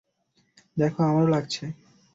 দেখো, 0.77 0.99
আমারও 1.03 1.27
লাগছে। 1.27 1.63